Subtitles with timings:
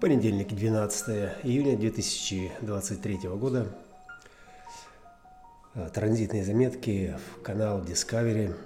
[0.00, 3.66] Понедельник, 12 июня 2023 года.
[5.74, 8.56] А, транзитные заметки в канал Discovery.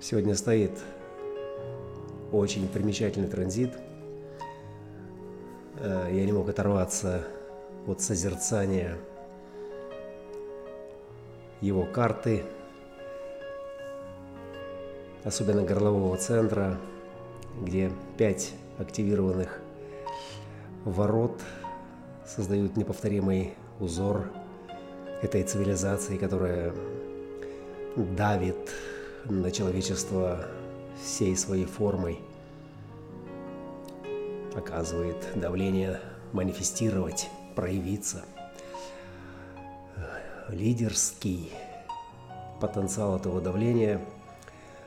[0.00, 0.78] Сегодня стоит
[2.30, 3.72] очень примечательный транзит–
[5.80, 7.24] я не мог оторваться
[7.86, 8.96] от созерцания
[11.60, 12.44] его карты,
[15.24, 16.78] особенно горлового центра,
[17.62, 19.60] где пять активированных
[20.84, 21.40] ворот
[22.26, 24.30] создают неповторимый узор
[25.22, 26.72] этой цивилизации, которая
[27.96, 28.70] давит
[29.24, 30.46] на человечество
[31.02, 32.20] всей своей формой–
[34.58, 36.00] оказывает давление
[36.32, 38.24] манифестировать, проявиться.
[40.48, 41.52] Лидерский
[42.60, 44.00] потенциал этого давления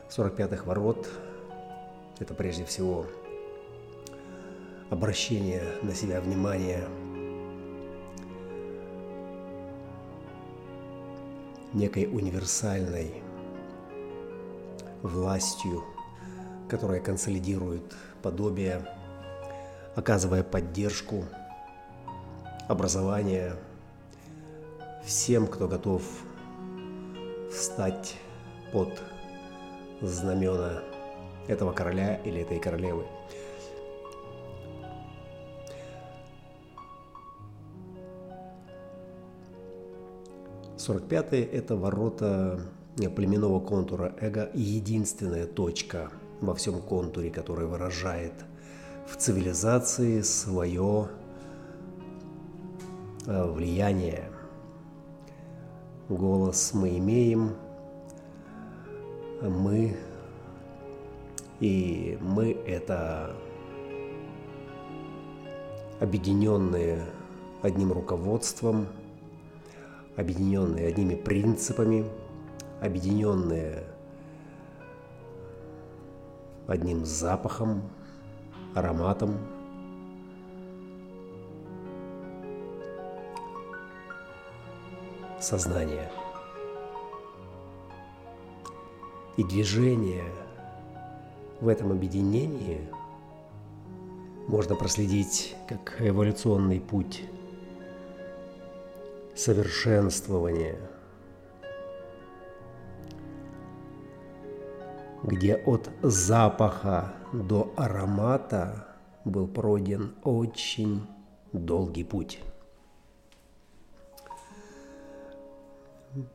[0.10, 1.08] 45-х ворот–
[2.20, 3.06] это прежде всего
[4.90, 6.88] обращение на себя внимания
[11.74, 13.24] некой универсальной
[15.02, 15.84] властью,
[16.70, 18.86] которая консолидирует подобие
[19.96, 21.26] оказывая поддержку,
[22.68, 23.56] образование
[25.04, 26.04] всем, кто готов
[27.52, 28.16] встать
[28.72, 29.02] под
[30.02, 30.82] знамена
[31.48, 33.06] этого короля или этой королевы.
[40.78, 42.62] Сорок пятый– это ворота
[42.96, 48.34] племенного контура эго, единственная точка во всем контуре, которая выражает–
[49.12, 51.10] в цивилизации свое
[53.28, 54.32] э, влияние.
[56.08, 57.56] Голос мы имеем,
[59.42, 59.98] мы,
[61.60, 63.36] и мы это
[66.00, 67.06] объединенные
[67.62, 68.88] одним руководством,
[70.16, 72.06] объединенные одними принципами,
[72.82, 73.84] объединенные
[76.68, 77.84] одним запахом,
[78.74, 79.38] ароматом.
[85.40, 86.12] Сознание.
[89.38, 90.26] И движение
[91.62, 92.88] в этом объединении
[94.48, 97.24] можно проследить как эволюционный путь
[99.36, 100.78] совершенствования–
[105.24, 108.88] где от запаха до аромата
[109.26, 111.08] был пройден очень
[111.54, 112.40] долгий путь.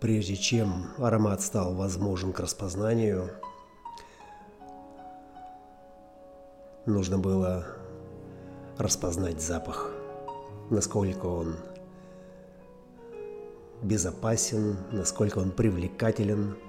[0.00, 3.30] Прежде чем аромат стал возможен к распознанию,
[6.86, 7.66] нужно было
[8.78, 9.90] распознать запах,
[10.70, 11.56] насколько он
[13.82, 16.56] безопасен, насколько он привлекателен–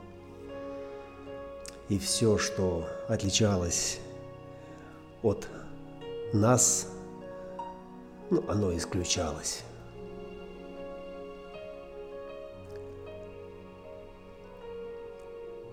[1.90, 4.00] и все, что отличалось
[5.24, 5.48] от
[6.34, 6.92] нас,
[8.30, 9.64] ну, оно исключалось.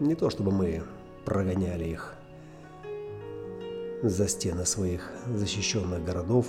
[0.00, 0.82] Не то чтобы мы
[1.24, 2.14] прогоняли их
[4.02, 6.46] за стены своих защищенных городов,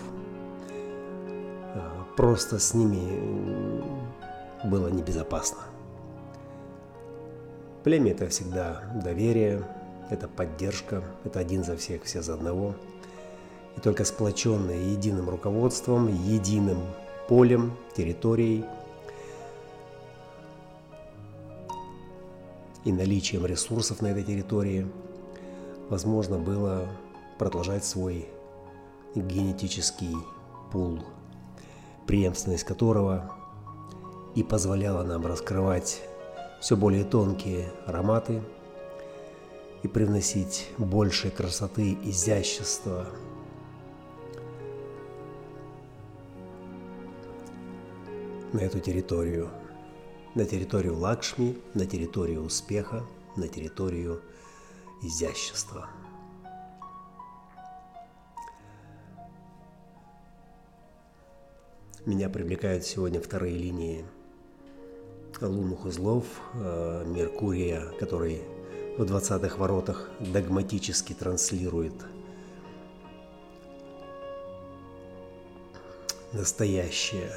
[1.76, 3.84] а просто с ними
[4.66, 5.60] было небезопасно.
[7.86, 9.64] Племя– это всегда доверие,
[10.10, 12.74] это поддержка, это один за всех, все за одного.
[13.78, 16.80] И только сплоченные единым руководством, единым
[17.28, 18.66] полем, территорией
[22.86, 24.88] и наличием ресурсов на этой территории
[25.88, 26.88] возможно было
[27.38, 28.28] продолжать свой
[29.14, 30.16] генетический
[30.72, 31.04] пул,
[32.08, 33.32] преемственность которого
[34.34, 36.02] и позволяла нам раскрывать
[36.62, 38.42] все более тонкие ароматы
[39.84, 43.08] и привносить больше красоты, изящества.
[48.56, 49.50] на эту территорию,
[50.34, 53.06] на территорию Лакшми, на территорию успеха,
[53.36, 54.22] на территорию
[55.04, 55.90] изящества.
[62.06, 64.06] Меня привлекают сегодня вторые линии
[65.42, 68.42] лунных узлов э, Меркурия, который
[68.98, 71.94] в 20-х воротах догматически транслирует
[76.32, 77.32] настоящее.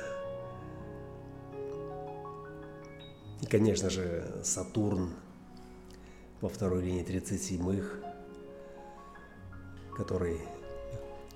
[3.41, 5.11] И, конечно же, Сатурн
[6.41, 7.87] во второй линии 37-х,
[9.97, 10.41] который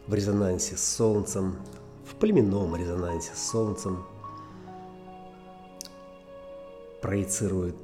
[0.06, 1.56] в резонансе с Солнцем,
[2.04, 4.04] в племенном резонансе с Солнцем,
[7.02, 7.76] проецирует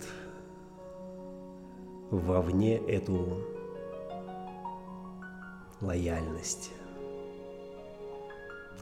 [2.11, 3.45] вовне эту
[5.81, 6.71] лояльность,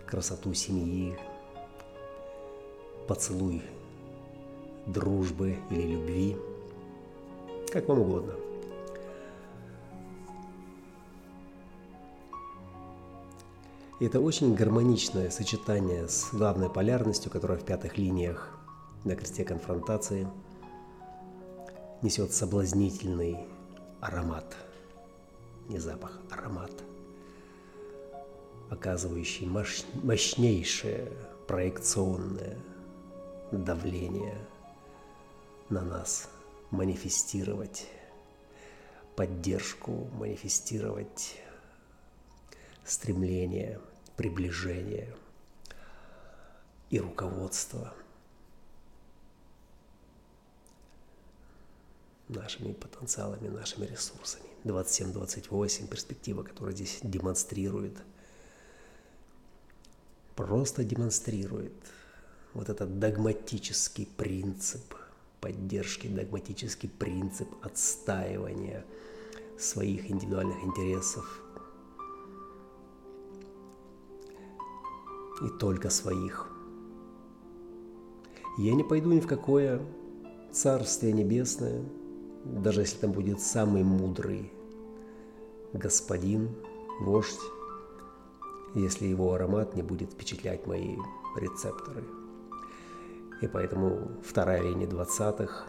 [0.05, 1.17] красоту семьи,
[3.09, 3.63] поцелуй
[4.87, 6.37] дружбы или любви,
[7.73, 8.35] как вам угодно.
[13.99, 18.53] Это очень гармоничное сочетание с главной полярностью, которая в пятых линиях
[19.05, 20.29] на кресте конфронтации
[22.03, 23.47] несет соблазнительный
[24.01, 24.57] аромат.
[25.69, 26.71] Не запах, аромат,
[28.71, 31.13] оказывающий мощнейшее
[31.49, 32.57] проекционное
[33.51, 34.39] давление
[35.69, 36.29] на нас,
[36.71, 37.89] манифестировать
[39.17, 41.41] поддержку, манифестировать
[42.85, 43.81] стремление,
[44.17, 45.17] приближение
[46.91, 47.93] и руководство
[52.29, 54.45] нашими потенциалами, нашими ресурсами.
[54.65, 57.97] 27-28 перспектива, которая здесь демонстрирует,
[60.35, 61.73] просто демонстрирует
[62.53, 64.95] вот этот догматический принцип
[65.41, 68.85] поддержки, догматический принцип отстаивания
[69.59, 71.43] своих индивидуальных интересов
[75.45, 76.51] и только своих.
[78.59, 79.81] Я не пойду ни в какое
[80.51, 81.85] Царствие Небесное,
[82.53, 84.53] даже если там будет самый мудрый
[85.73, 86.55] господин,
[87.01, 87.41] вождь,
[88.75, 90.97] если его аромат не будет впечатлять мои
[91.37, 92.05] рецепторы.
[93.43, 95.67] И поэтому вторая линия двадцатых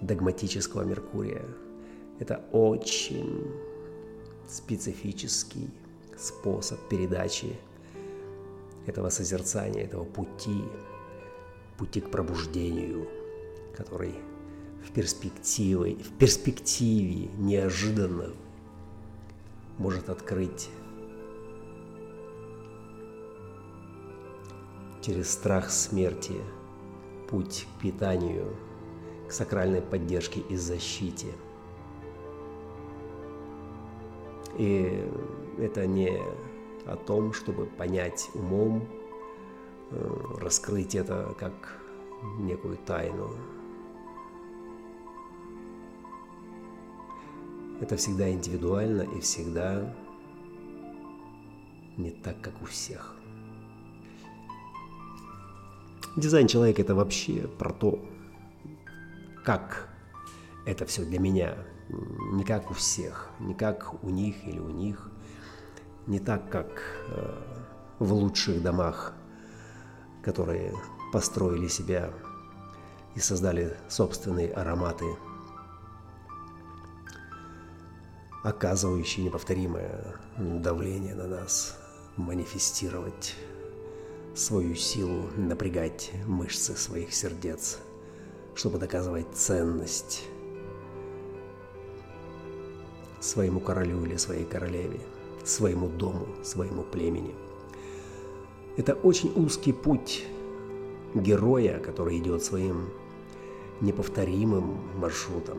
[0.00, 1.44] догматического Меркурия–
[2.18, 3.50] это очень
[4.48, 5.70] специфический
[6.16, 7.58] способ передачи
[8.86, 10.64] этого созерцания, этого пути,
[11.76, 13.06] пути к пробуждению,
[13.76, 14.14] который
[14.86, 18.30] в перспективе, в перспективе неожиданно
[19.78, 20.70] может открыть
[25.02, 26.34] через страх смерти
[27.28, 28.56] путь к питанию,
[29.28, 31.28] к сакральной поддержке и защите.
[34.56, 35.04] И
[35.58, 36.22] это не
[36.86, 38.88] о том, чтобы понять умом,
[39.90, 41.80] э, раскрыть это как
[42.38, 43.30] некую тайну.
[47.80, 49.94] Это всегда индивидуально и всегда
[51.96, 53.14] не так, как у всех.
[56.16, 58.02] Дизайн человека это вообще про то,
[59.44, 59.88] как
[60.64, 61.56] это все для меня.
[62.32, 65.10] Не как у всех, не как у них или у них,
[66.06, 67.42] не так, как э,
[67.98, 69.14] в лучших домах,
[70.22, 70.72] которые
[71.12, 72.10] построили себя
[73.14, 75.04] и создали собственные ароматы,
[78.46, 81.76] оказывающие неповторимое давление на нас,
[82.16, 83.34] манифестировать
[84.34, 87.78] свою силу, напрягать мышцы своих сердец,
[88.54, 90.24] чтобы доказывать ценность
[93.20, 95.00] своему королю или своей королеве–
[95.44, 97.34] своему дому, своему племени.
[98.76, 100.24] Это очень узкий путь
[101.14, 102.90] героя, который идет своим
[103.80, 105.58] неповторимым маршрутом.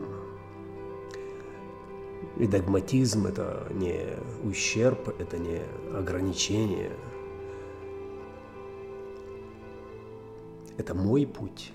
[2.36, 5.62] И догматизм– это не ущерб, это не
[5.96, 6.92] ограничение.
[10.76, 11.72] Это мой путь,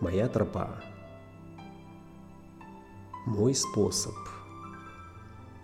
[0.00, 0.82] моя тропа,
[3.26, 4.14] мой способ–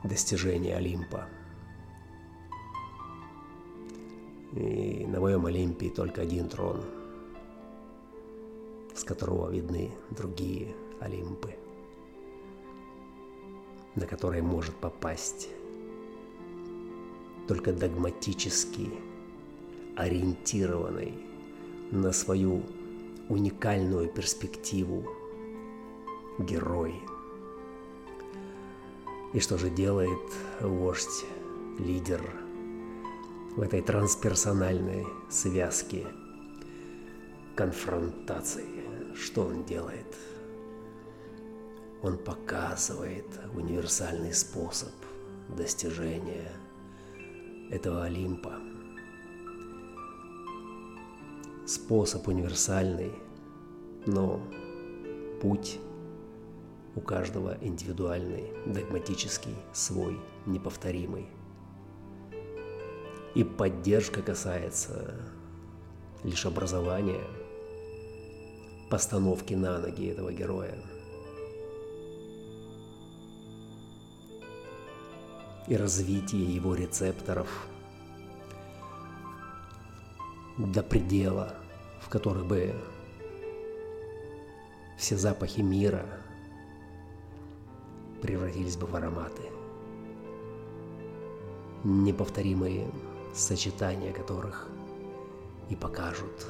[0.06, 1.26] достижения Олимпа.
[4.52, 6.82] И на моем Олимпе только один трон,
[8.94, 11.56] с которого видны другие Олимпы,
[13.96, 15.48] на которые может попасть
[17.48, 18.90] только догматически
[19.96, 21.14] ориентированный
[21.90, 22.62] на свою
[23.28, 25.04] уникальную перспективу
[26.38, 26.94] герой–
[29.36, 31.26] и что же делает вождь,
[31.78, 32.22] лидер
[33.54, 36.06] в этой трансперсональной связке
[37.54, 38.64] конфронтации?
[39.14, 40.06] Что он делает?
[42.02, 44.92] Он показывает универсальный способ
[45.48, 46.52] достижения
[47.70, 48.60] этого Олимпа.
[51.66, 53.12] способ универсальный,
[54.06, 54.40] но
[55.42, 55.78] путь
[56.94, 61.26] у каждого индивидуальный, догматический, свой, неповторимый.
[63.34, 65.16] И поддержка касается
[66.22, 67.24] лишь образования,
[68.88, 70.74] постановки на ноги этого героя.
[75.68, 77.66] И развитие его рецепторов
[80.58, 81.54] до предела,
[82.00, 82.74] в которых бы
[84.96, 86.06] все запахи мира
[88.22, 89.42] превратились бы в ароматы.
[91.84, 92.90] Неповторимые
[93.34, 94.68] сочетания которых
[95.68, 96.46] и покажут,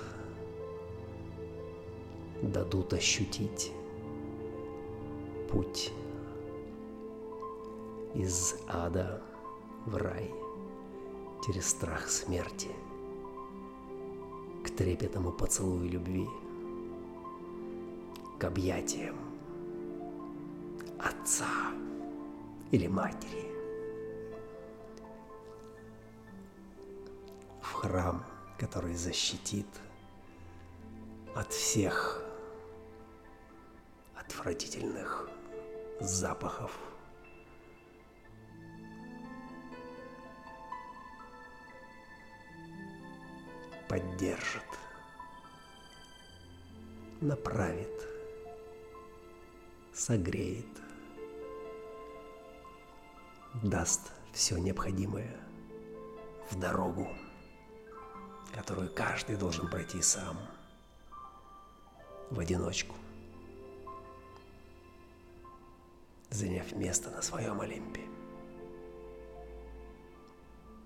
[2.42, 3.72] дадут ощутить
[5.50, 5.90] путь
[8.16, 9.22] из ада
[9.84, 10.34] в рай
[11.44, 12.70] через страх смерти
[14.64, 16.26] к трепетному поцелую любви,
[18.38, 19.16] к объятиям
[20.98, 21.46] отца
[22.70, 23.44] или матери.
[27.60, 28.24] В храм,
[28.58, 29.68] который защитит
[31.34, 32.22] от всех
[34.14, 35.28] отвратительных
[36.00, 36.95] запахов.
[43.96, 44.78] Поддержит,
[47.22, 48.06] направит,
[49.94, 50.66] согреет–
[53.62, 55.34] даст все необходимое
[56.50, 57.08] в дорогу,
[58.54, 60.36] которую каждый должен пройти сам,
[62.30, 62.94] в одиночку,
[66.28, 68.02] заняв место на своем Олимпе,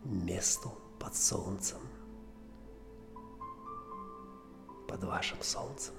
[0.05, 1.81] месту под солнцем,
[4.91, 5.95] под вашим солнцем.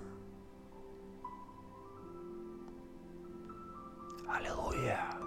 [4.28, 5.21] Аллилуйя!